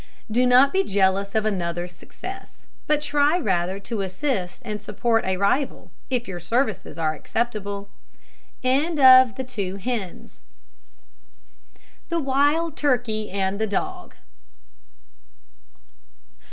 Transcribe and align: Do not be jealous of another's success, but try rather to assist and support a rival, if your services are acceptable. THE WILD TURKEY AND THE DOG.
Do 0.31 0.47
not 0.47 0.73
be 0.73 0.83
jealous 0.83 1.35
of 1.35 1.45
another's 1.45 1.91
success, 1.91 2.65
but 2.87 3.01
try 3.01 3.37
rather 3.37 3.79
to 3.81 4.01
assist 4.01 4.63
and 4.65 4.81
support 4.81 5.23
a 5.25 5.37
rival, 5.37 5.91
if 6.09 6.27
your 6.27 6.39
services 6.39 6.97
are 6.97 7.13
acceptable. 7.13 7.87
THE 8.63 8.69
WILD 12.13 12.75
TURKEY 12.77 13.29
AND 13.29 13.59
THE 13.61 13.67
DOG. 13.67 14.15